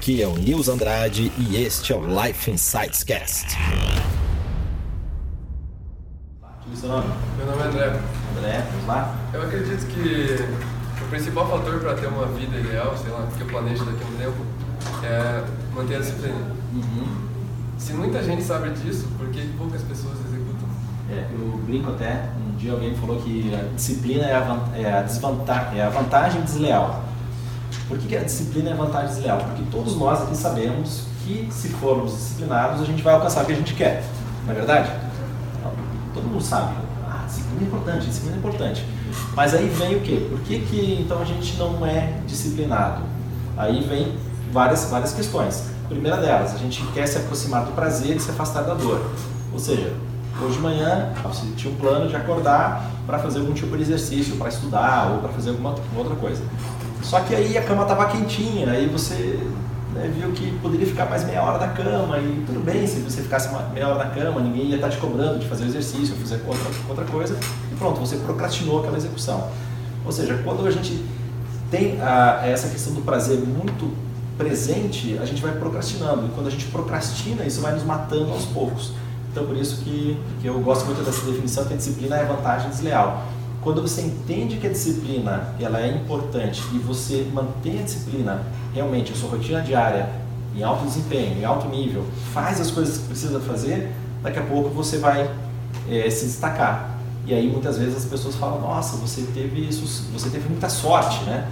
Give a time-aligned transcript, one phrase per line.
[0.00, 3.54] Aqui é o Nils Andrade e este é o Life Insights Cast.
[6.72, 7.04] O seu nome.
[7.36, 8.00] Meu nome é André.
[8.34, 9.14] André, vamos lá?
[9.34, 13.46] Eu acredito que o principal fator para ter uma vida ideal, sei lá, que eu
[13.48, 14.46] planejo daqui a um tempo,
[15.04, 15.44] é
[15.74, 16.46] manter a disciplina.
[16.72, 17.28] Uhum.
[17.76, 20.66] Se muita gente sabe disso, por que poucas pessoas executam?
[21.10, 25.02] É, eu brinco até, um dia alguém falou que a disciplina é a, é a,
[25.02, 27.04] desvanta- é a vantagem desleal.
[27.88, 29.38] Por que, a disciplina é vantagem desleal?
[29.38, 33.52] Porque todos nós aqui sabemos que se formos disciplinados a gente vai alcançar o que
[33.52, 34.04] a gente quer.
[34.44, 34.90] Não é verdade?
[35.58, 35.72] Então,
[36.14, 36.74] Todo mundo sabe.
[37.08, 38.86] Ah, disciplina é importante, disciplina é importante.
[39.34, 40.26] Mas aí vem o quê?
[40.28, 43.02] Por que, que então a gente não é disciplinado?
[43.56, 44.16] Aí vem
[44.52, 45.64] várias, várias questões.
[45.84, 49.10] A primeira delas, a gente quer se aproximar do prazer e se afastar da dor.
[49.52, 49.92] Ou seja,
[50.40, 54.36] hoje de manhã você tinha um plano de acordar para fazer algum tipo de exercício,
[54.36, 56.42] para estudar ou para fazer alguma outra coisa.
[57.02, 59.38] Só que aí a cama estava quentinha, aí você
[59.94, 63.22] né, viu que poderia ficar mais meia hora na cama e tudo bem se você
[63.22, 66.40] ficasse meia hora na cama, ninguém ia estar te cobrando de fazer exercício, ou fazer
[66.46, 67.36] outra, outra coisa
[67.72, 69.48] e pronto, você procrastinou aquela execução.
[70.04, 71.04] Ou seja, quando a gente
[71.70, 73.94] tem a, essa questão do prazer muito
[74.36, 76.26] presente, a gente vai procrastinando.
[76.26, 78.92] E quando a gente procrastina, isso vai nos matando aos poucos.
[79.30, 82.70] Então, por isso que, que eu gosto muito dessa definição que a disciplina é vantagem
[82.70, 83.22] desleal.
[83.62, 89.12] Quando você entende que a disciplina ela é importante e você mantém a disciplina realmente
[89.12, 90.08] a sua rotina diária
[90.56, 94.70] em alto desempenho, em alto nível, faz as coisas que precisa fazer, daqui a pouco
[94.70, 95.30] você vai
[95.88, 96.98] eh, se destacar.
[97.26, 101.22] E aí muitas vezes as pessoas falam, nossa, você teve isso, você teve muita sorte,
[101.24, 101.46] né?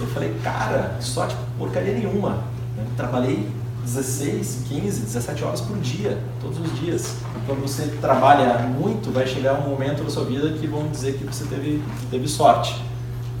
[0.00, 2.30] Eu falei, cara, sorte porcaria nenhuma.
[2.76, 2.84] né?
[2.96, 3.48] Trabalhei
[3.84, 7.14] 16, 15, 17 horas por dia, todos os dias.
[7.46, 11.24] Quando você trabalha muito, vai chegar um momento na sua vida que vão dizer que
[11.24, 12.82] você teve, teve sorte.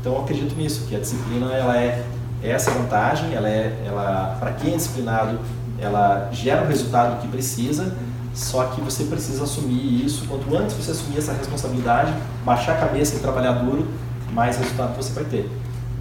[0.00, 2.04] Então eu acredito nisso, que a disciplina ela é
[2.42, 5.38] essa vantagem, ela é, ela, para quem é disciplinado,
[5.80, 7.94] ela gera o resultado que precisa,
[8.34, 10.26] só que você precisa assumir isso.
[10.28, 12.12] Quanto antes você assumir essa responsabilidade,
[12.44, 13.86] baixar a cabeça e trabalhar duro,
[14.32, 15.48] mais resultado você vai ter.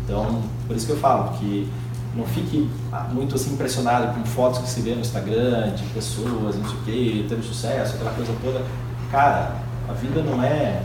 [0.04, 1.70] Então, por isso que eu falo que
[2.16, 2.70] não fique
[3.12, 6.82] muito assim impressionado com fotos que se vê no Instagram de pessoas, não sei o
[6.84, 8.62] que, tendo sucesso, aquela coisa toda.
[9.12, 9.54] Cara,
[9.90, 10.82] a vida não é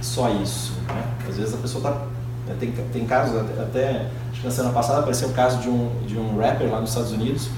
[0.00, 0.72] só isso.
[0.88, 1.02] Né?
[1.28, 2.54] Às vezes a pessoa tá.
[2.60, 6.18] Tem, tem casos, até- acho que na semana passada apareceu um caso de um, de
[6.18, 7.48] um rapper lá nos Estados Unidos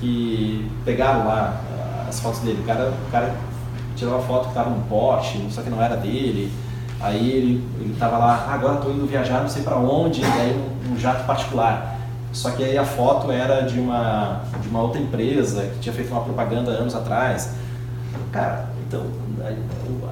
[0.00, 2.60] que pegaram lá ah, as fotos dele.
[2.62, 3.34] O cara, o cara
[3.96, 6.52] tirou a foto que estava num Porsche, só que não era dele.
[7.00, 10.24] Aí ele, ele tava lá, "Ah, agora estou indo viajar não sei para onde, e
[10.24, 10.54] aí
[10.88, 11.97] um, um jato particular.
[12.32, 16.10] Só que aí a foto era de uma, de uma outra empresa que tinha feito
[16.12, 17.52] uma propaganda anos atrás.
[18.32, 19.04] Cara, então,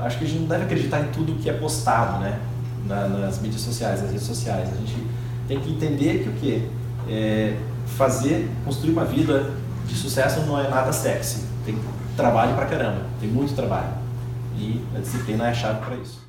[0.03, 2.39] acho que a gente não deve acreditar em tudo que é postado, né?
[2.87, 4.69] Na- nas mídias sociais, nas redes sociais.
[4.73, 5.07] A gente
[5.47, 6.69] tem que entender que o quê?
[7.09, 7.57] É,
[7.97, 9.51] fazer, construir uma vida
[9.87, 11.45] de sucesso não é nada sexy.
[11.65, 11.79] Tem
[12.17, 13.89] trabalho pra caramba, tem muito trabalho.
[14.59, 16.26] E a disciplina é a chave para isso.